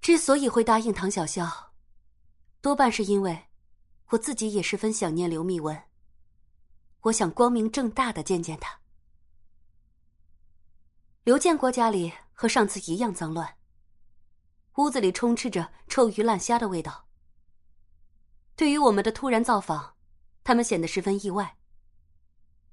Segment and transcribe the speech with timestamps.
[0.00, 1.72] 之所以会答应唐小笑，
[2.62, 3.48] 多半是因为
[4.08, 5.82] 我自己也十分想念刘密文。
[7.02, 8.80] 我想光明正大的见见他。
[11.22, 13.56] 刘建国家里和上次一样脏乱，
[14.76, 17.06] 屋子里充斥着臭鱼烂虾的味道。
[18.56, 19.96] 对于我们的突然造访，
[20.42, 21.58] 他们显得十分意外。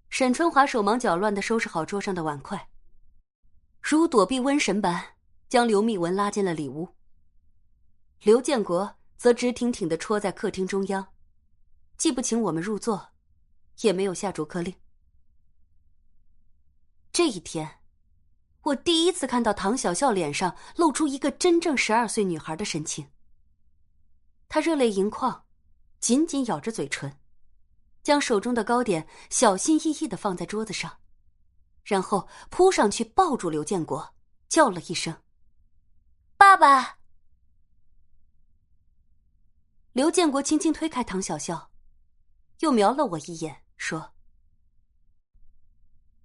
[0.09, 2.70] 沈春华手忙脚乱的收拾好桌上的碗筷，
[3.82, 5.16] 如躲避瘟神般
[5.50, 6.96] 将刘密文拉进了里屋。
[8.24, 11.14] 刘建国则直挺挺的戳在客厅中央，
[11.98, 13.10] 既不请我们入座，
[13.82, 14.74] 也没有下逐客令。
[17.11, 17.80] 这一天，
[18.64, 23.08] 我第一次看到唐小笑脸上露出一个真正十二岁女孩的神情。
[24.50, 25.46] 她热泪盈眶，
[26.00, 27.20] 紧紧咬着嘴唇，
[28.02, 30.97] 将手中的糕点小心翼翼的放在桌子上，
[31.84, 34.16] 然后扑上去抱住刘建国，
[34.50, 35.22] 叫了一声
[36.36, 36.97] ：“爸爸。”
[39.98, 41.72] 刘建国轻轻推开唐小笑，
[42.59, 44.14] 又瞄了我一眼，说：“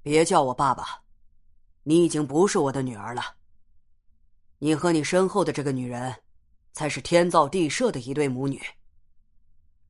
[0.05, 1.03] 别叫我爸爸，
[1.85, 3.39] 你已经不是我的女儿了。
[4.59, 6.15] 你和你身后的这个女人，
[6.75, 8.61] 才是天造地设的一对母女。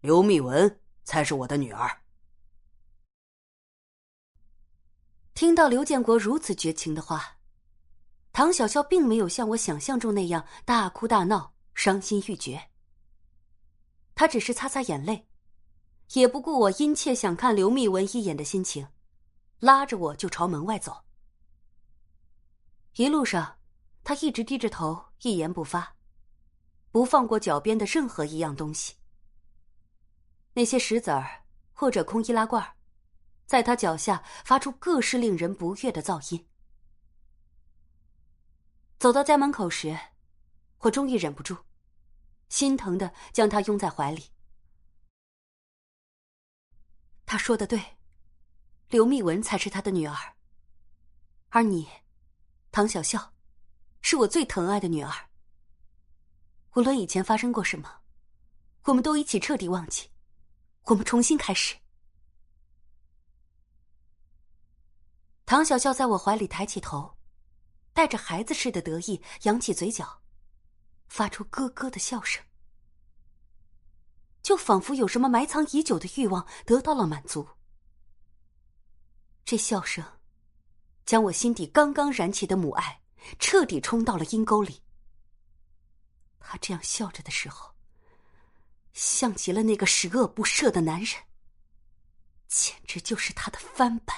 [0.00, 1.90] 刘密文才是我的女儿。”
[5.34, 7.36] 听到刘建国如此绝情的话，
[8.32, 12.68] 唐小笑并没有像我想象中那样大哭大闹、伤心欲绝。
[14.14, 15.26] 他只是擦擦眼泪，
[16.12, 18.88] 也不顾我殷切想看刘密文一眼的心情，
[19.58, 21.04] 拉着我就朝门外走。
[22.96, 23.58] 一路上，
[24.04, 25.96] 他一直低着头，一言不发，
[26.90, 28.94] 不放过脚边的任何一样东西。
[30.52, 32.76] 那些石子儿或者空易拉罐，
[33.46, 36.46] 在他脚下发出各式令人不悦的噪音。
[38.98, 39.98] 走到家门口时，
[40.80, 41.56] 我终于忍不住。
[42.52, 44.30] 心疼的将她拥在怀里。
[47.24, 47.96] 他说的对，
[48.90, 50.14] 刘密文才是他的女儿，
[51.48, 51.88] 而你，
[52.70, 53.32] 唐小笑，
[54.02, 55.10] 是我最疼爱的女儿。
[56.74, 58.02] 无论以前发生过什么，
[58.84, 60.10] 我们都一起彻底忘记，
[60.82, 61.74] 我们重新开始。
[65.46, 67.16] 唐小笑在我怀里抬起头，
[67.94, 70.21] 带着孩子似的得意，扬起嘴角。
[71.12, 72.42] 发出咯咯的笑声，
[74.42, 77.46] 就仿佛有什么埋藏已久的欲望得到了满足。
[79.44, 80.02] 这笑声，
[81.04, 83.02] 将我心底刚刚燃起的母爱
[83.38, 84.82] 彻底冲到了阴沟里。
[86.40, 87.74] 他这样笑着的时候，
[88.94, 91.22] 像极了那个十恶不赦的男人，
[92.48, 94.16] 简直就是他的翻版。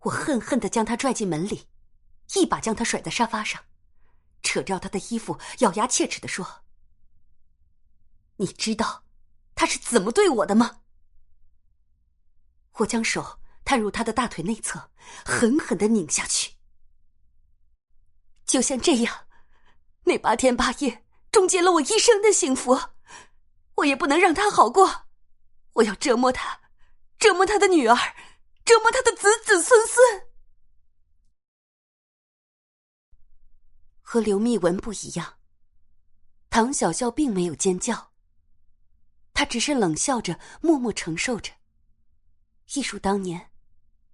[0.00, 1.71] 我恨恨的将他拽进门里。
[2.34, 3.62] 一把将他甩在沙发上，
[4.42, 6.64] 扯掉他的衣服，咬牙切齿的说
[8.36, 9.04] ：“你知道
[9.54, 10.80] 他是怎么对我的吗？”
[12.78, 14.90] 我将手探入他的大腿内侧，
[15.24, 16.54] 狠狠的拧下去。
[18.46, 19.26] 就像这样，
[20.04, 22.80] 那八天八夜终结了我一生的幸福，
[23.76, 25.06] 我也不能让他好过。
[25.74, 26.60] 我要折磨他，
[27.18, 27.96] 折磨他的女儿，
[28.64, 30.31] 折磨他的子子孙孙。
[34.12, 35.38] 和刘密文不一样，
[36.50, 38.12] 唐小笑并没有尖叫。
[39.32, 41.50] 他只是冷笑着，默默承受着。
[42.74, 43.50] 一如当年，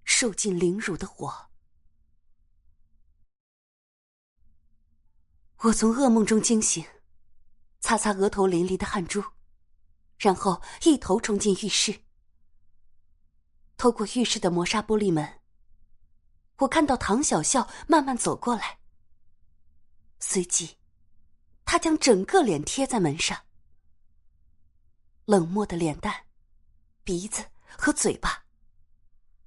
[0.05, 1.49] 受尽凌辱的我。
[5.63, 6.85] 我从噩梦中惊醒，
[7.81, 9.21] 擦擦额头淋漓的汗珠，
[10.17, 12.03] 然后一头冲进浴室。
[13.75, 15.41] 透过浴室的磨砂玻璃门，
[16.59, 18.78] 我看到唐小笑慢慢走过来。
[20.19, 20.77] 随即，
[21.63, 23.45] 他将整个脸贴在门上，
[25.25, 26.25] 冷漠的脸蛋、
[27.03, 28.45] 鼻子和嘴巴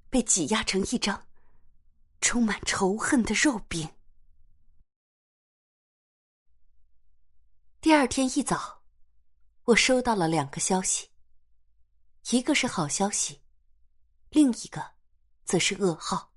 [0.09, 1.27] 被挤压成一张
[2.21, 3.87] 充满仇恨的肉饼。
[7.79, 8.81] 第二天一早，
[9.65, 11.09] 我收到了两个消息，
[12.31, 13.41] 一个是好消息，
[14.29, 14.95] 另一个
[15.45, 16.33] 则是噩耗。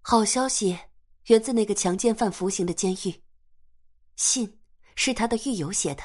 [0.00, 0.78] 好消息。
[1.26, 3.22] 源自那个强奸犯服刑的监狱，
[4.14, 4.60] 信
[4.94, 6.02] 是他的狱友写的。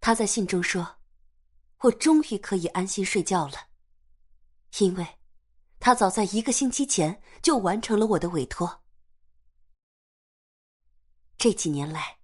[0.00, 0.98] 他在信中说
[1.82, 3.68] ：“我终于可以安心睡觉了，
[4.78, 5.18] 因为，
[5.80, 8.84] 他早在一个星期前就完成了我的委托。
[11.36, 12.18] 这几年来，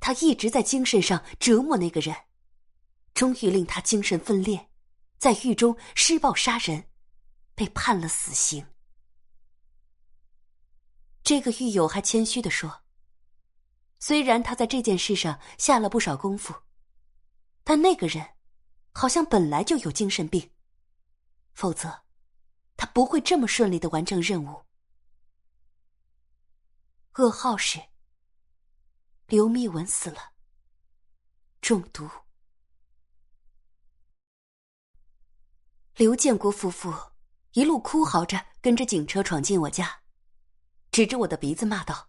[0.00, 2.16] 他一直在精神上折磨那个人，
[3.12, 4.70] 终于令他精神分裂，
[5.18, 6.88] 在狱中施暴杀人，
[7.54, 8.66] 被判了死刑。”
[11.24, 12.82] 这个狱友还谦虚的说
[13.98, 16.54] ：“虽然他在这件事上下了不少功夫，
[17.64, 18.34] 但那个人
[18.92, 20.50] 好像本来就有精神病，
[21.54, 22.04] 否则
[22.76, 24.66] 他不会这么顺利的完成任务。”
[27.14, 27.80] 噩耗是，
[29.28, 30.32] 刘密文死了，
[31.62, 32.06] 中毒。
[35.94, 36.92] 刘建国夫妇
[37.52, 40.02] 一路哭嚎着跟着警车闯进我家，
[40.94, 42.08] 指着我的鼻子骂道：“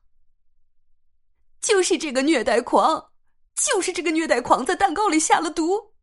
[1.59, 3.13] 就是这个虐待狂，
[3.55, 5.95] 就是这个虐待狂在蛋糕里下了毒！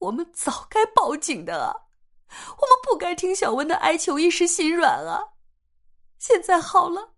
[0.00, 1.74] 我们早该报警的啊，
[2.28, 5.18] 我们不该听小文的哀求一时心软啊！
[6.18, 7.14] 现在好了。”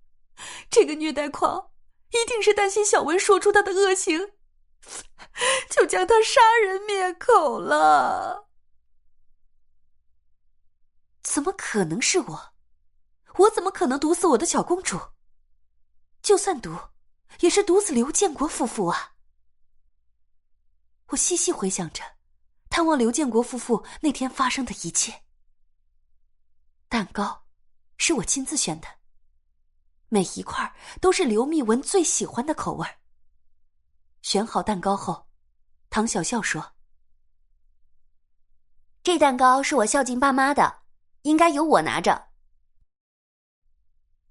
[0.70, 1.72] 这个虐待狂
[2.10, 4.34] 一定是担心小文说出他的恶行，
[5.68, 8.48] 就将他杀人灭口了。
[11.24, 12.51] 怎么可能是我？
[13.38, 14.98] 我怎么可能毒死我的小公主？
[16.20, 16.76] 就算毒，
[17.40, 19.14] 也是毒死刘建国夫妇啊！
[21.08, 22.02] 我细细回想着，
[22.70, 25.24] 探望刘建国夫妇那天发生的一切。
[26.88, 27.44] 蛋糕
[27.98, 28.88] 是我亲自选的。
[30.08, 32.86] 每一块都是刘密文最喜欢的口味
[34.20, 35.26] 选好蛋糕后，
[35.88, 36.74] 唐小笑说
[39.02, 40.82] ：“这蛋糕是我孝敬爸妈的，
[41.22, 42.31] 应该由我拿着。”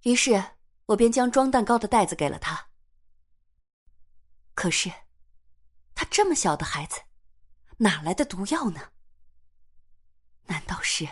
[0.03, 0.43] 于是
[0.87, 2.67] 我便将装蛋糕的袋子给了他。
[4.53, 4.91] 可是，
[5.95, 7.01] 他这么小的孩子，
[7.77, 8.91] 哪来的毒药呢？
[10.45, 11.07] 难道是？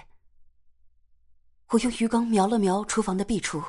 [1.68, 3.64] 我用鱼缸瞄了瞄厨房的壁橱。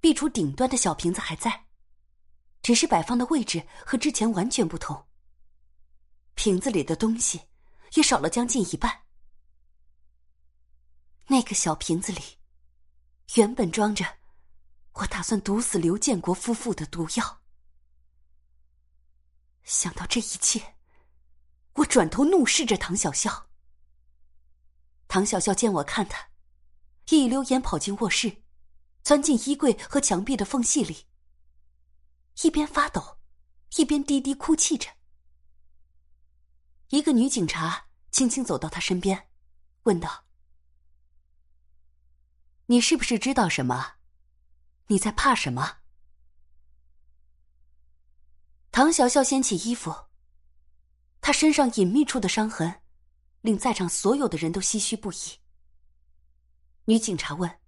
[0.00, 1.66] 壁橱顶端的小瓶子还在，
[2.62, 5.06] 只是摆放的位置和之前完全不同。
[6.34, 7.40] 瓶子里的东西
[7.92, 9.02] 也少了将近一半。
[11.26, 12.20] 那个小瓶子里，
[13.36, 14.18] 原本装着
[14.92, 17.40] 我打算毒死刘建国夫妇的毒药。
[19.64, 20.74] 想到这一切，
[21.74, 23.48] 我转头怒视着唐小笑。
[25.08, 26.28] 唐小笑见我看他，
[27.10, 28.42] 一溜烟跑进卧室。
[29.04, 31.08] 钻进衣柜和墙壁的缝隙里，
[32.44, 33.18] 一边发抖，
[33.76, 34.88] 一边低低哭泣着。
[36.90, 39.28] 一个女警察轻轻走到他身边，
[39.82, 40.24] 问道
[42.72, 43.96] ：“你是不是知道什么？
[44.86, 45.80] 你在怕什么？”
[48.72, 49.94] 唐小笑掀起衣服，
[51.20, 52.80] 他身上隐秘处的伤痕，
[53.42, 55.16] 令在场所有的人都唏嘘不已。
[56.86, 57.58] 女警察问。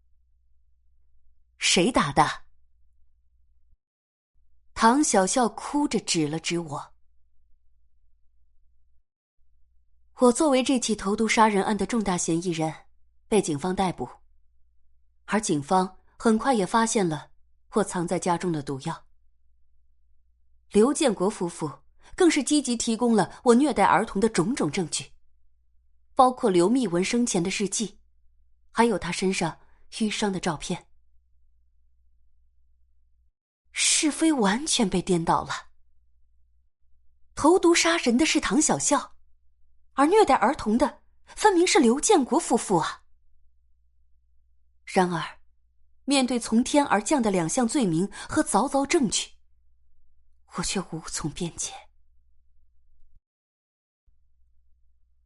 [1.58, 2.26] 谁打的？
[4.72, 6.94] 唐小笑哭着指了指我。
[10.14, 12.74] 我作为这起投毒杀人案的重大嫌疑人，
[13.28, 14.08] 被警方逮捕，
[15.26, 17.30] 而警方很快也发现了
[17.72, 19.06] 我藏在家中的毒药。
[20.70, 21.70] 刘建国夫妇
[22.16, 25.12] 更是积极提供了我虐待儿童的种种证据，
[26.14, 27.98] 包括刘密文生前的日记，
[28.70, 29.58] 还有他身上
[29.92, 30.88] 淤伤的照片。
[33.72, 35.52] 是非完全被颠倒了。
[37.34, 39.16] 投毒杀人的是唐小笑，
[39.94, 43.03] 而虐待儿童的分明是刘建国夫妇啊！
[44.94, 45.40] 然而，
[46.04, 49.32] 面对从天而降的两项罪名和凿凿证据，
[50.54, 51.72] 我却无从辩解。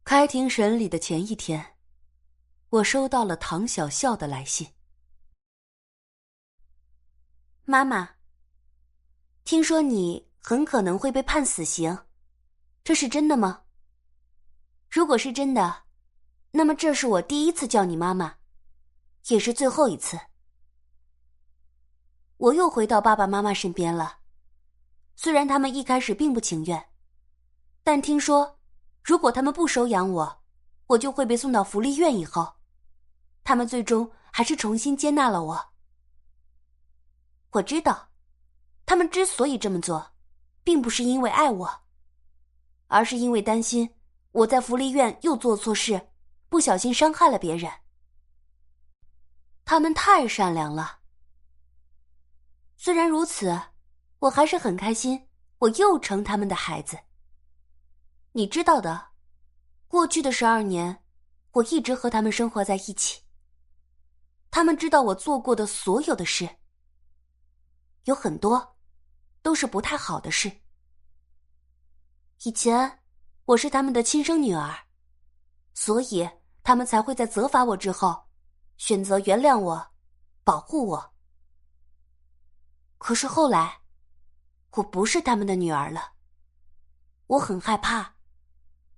[0.03, 1.77] 开庭审理的前一天，
[2.69, 4.73] 我收到了唐小笑的来信。
[7.65, 8.15] 妈妈。
[9.43, 12.05] 听说你很可能会被判死刑，
[12.83, 13.65] 这是真的吗？
[14.89, 15.83] 如果是真的，
[16.49, 18.38] 那么这是我第一次叫你妈妈，
[19.29, 20.19] 也是最后一次。
[22.37, 24.19] 我又回到爸爸妈妈身边了，
[25.15, 26.89] 虽然他们一开始并不情愿，
[27.83, 28.59] 但听说
[29.03, 30.41] 如果他们不收养我，
[30.87, 32.17] 我就会被送到福利院。
[32.17, 32.55] 以后，
[33.43, 35.73] 他们最终还是重新接纳了我。
[37.51, 38.07] 我知道。
[38.85, 40.13] 他们之所以这么做，
[40.63, 41.81] 并不是因为爱我，
[42.87, 43.87] 而是因为担心
[44.31, 46.09] 我在福利院又做错事，
[46.49, 47.71] 不小心伤害了别人。
[49.69, 51.01] 他们太善良了。
[52.75, 53.55] 虽然如此，
[54.17, 56.97] 我还是很开心，我又成他们的孩子。
[58.31, 59.09] 你知道的，
[59.87, 61.03] 过去的十二年，
[61.51, 63.21] 我一直和他们生活在一起。
[64.49, 66.49] 他们知道我做过的所有的事，
[68.05, 68.75] 有很多。
[69.43, 70.51] 都是不太好的事。
[72.43, 73.03] 以前
[73.45, 74.75] 我是他们的亲生女儿，
[75.75, 76.27] 所以
[76.63, 78.28] 他们才会在责罚我之后，
[78.79, 79.91] 选择原谅我，
[80.45, 81.13] 保护我。
[82.97, 83.81] 可是后来，
[84.71, 86.13] 我不是他们的女儿了。
[87.27, 88.15] 我很害怕，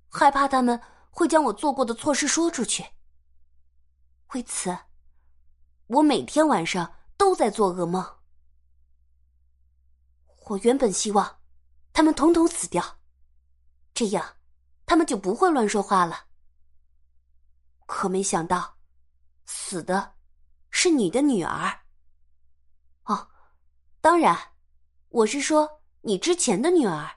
[0.07, 2.85] 害怕他们会将我做过的错事说出去。
[4.33, 4.77] 为此，
[5.88, 8.19] 我每天晚上都在做噩梦。
[10.45, 11.39] 我原本希望
[11.91, 13.00] 他们统统死掉，
[13.95, 14.38] 这样
[14.85, 16.27] 他们就不会乱说话了。
[17.88, 18.77] 可没想到，
[19.45, 20.15] 死的
[20.69, 21.79] 是你的女儿。
[23.03, 23.29] 哦，
[24.00, 24.38] 当然，
[25.10, 27.10] 我是说你之前的女儿。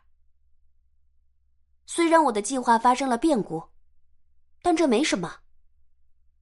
[1.87, 3.71] 虽然我的计划发生了变故，
[4.63, 5.41] 但这没什么，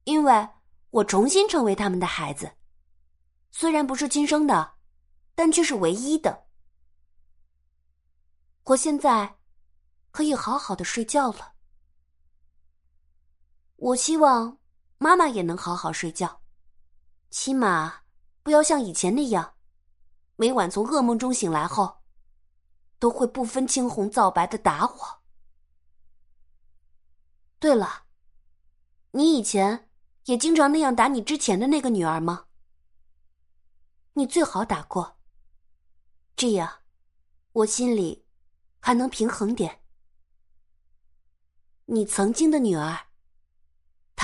[0.04, 0.48] 因为
[0.90, 2.52] 我重新成为他们的孩子，
[3.50, 4.74] 虽然不是亲生的，
[5.34, 6.46] 但却是唯一的。
[8.64, 9.38] 我现在
[10.12, 11.54] 可以好好的睡觉了。
[13.76, 14.56] 我希望
[15.02, 16.40] 妈妈也能好好睡觉，
[17.28, 18.02] 起码
[18.44, 19.54] 不要像以前那样，
[20.36, 22.02] 每晚从噩梦中醒来后，
[23.00, 25.22] 都会不分青红皂白的打我。
[27.58, 28.04] 对了，
[29.10, 29.90] 你以前
[30.26, 32.46] 也经常那样打你之前的那个女儿吗？
[34.12, 35.16] 你最好打过，
[36.36, 36.82] 这样
[37.52, 38.22] 我心里。
[38.84, 39.80] 还能平衡点。
[41.84, 42.98] 你曾经的女儿，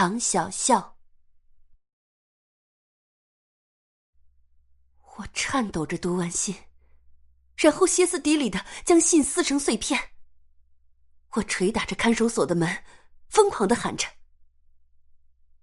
[0.00, 0.97] 唐小笑。
[5.17, 6.55] 我颤抖着读完信，
[7.57, 10.11] 然后歇斯底里的将信撕成碎片。
[11.31, 12.85] 我捶打着看守所的门，
[13.28, 14.07] 疯狂的喊着：“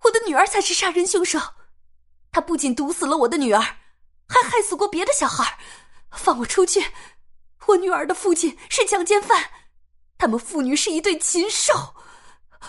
[0.04, 1.40] 我的女儿才是杀人凶手！
[2.30, 3.62] 她不仅毒死了我的女儿，
[4.28, 5.58] 还害死过别的小孩！
[6.12, 6.92] 放我出去！”
[7.68, 9.50] 我女儿的父亲是强奸犯，
[10.18, 11.96] 他们父女是一对禽兽，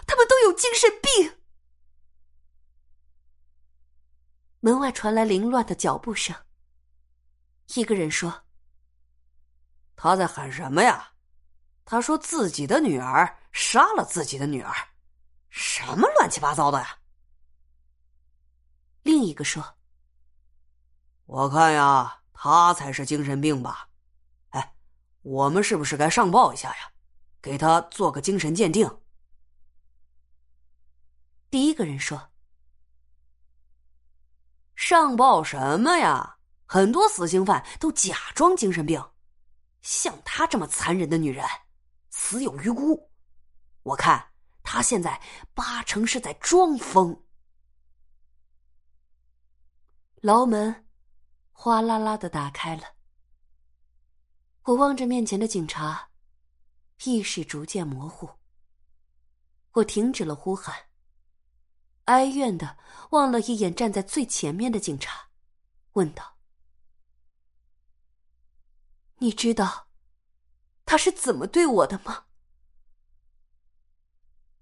[0.06, 1.35] 他们都有精神病。
[4.66, 6.34] 门外传来凌乱的脚步声。
[7.76, 8.42] 一个人说
[9.94, 11.12] ：“他在喊什么呀？
[11.84, 14.74] 他说自己的女儿杀了自己的女儿，
[15.50, 16.98] 什么乱七八糟的呀？”
[19.04, 19.76] 另一个说
[21.26, 23.88] ：“我看呀，他才是精神病吧。”
[24.50, 24.74] 哎
[25.22, 26.90] 我们是不是该上报一下呀？
[27.40, 29.00] 给他做个精神鉴定。
[31.50, 32.30] 第一个人说
[34.76, 36.34] ：“上报什么呀？
[36.68, 39.02] 很多死刑犯都假装精神病，
[39.82, 41.44] 像她这么残忍的女人，
[42.10, 43.10] 死有余辜。
[43.82, 45.20] 我看她现在
[45.54, 47.24] 八成是在装疯。”
[50.20, 50.86] 牢门
[51.52, 52.82] 哗啦啦的打开了。
[54.62, 56.08] 我望着面前的警察，
[57.04, 58.28] 意识逐渐模糊。
[59.70, 60.74] 我停止了呼喊，
[62.06, 62.76] 哀怨的
[63.10, 65.28] 望了一眼站在最前面的警察，
[65.92, 66.38] 问道
[69.18, 69.88] ：“你知道
[70.84, 72.26] 他是怎么对我的吗？”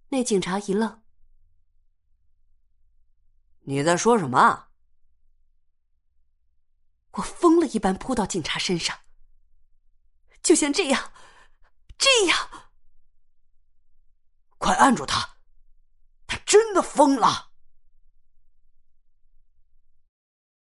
[0.08, 1.02] 那警察一愣
[3.66, 4.68] ：“你在说什么？”
[7.12, 9.00] 我疯了一般扑到警察身上。
[10.42, 11.12] 就像这样，
[11.96, 12.70] 这样，
[14.58, 15.20] 快按住他！
[15.20, 15.33] 他
[16.54, 17.53] 真的疯了。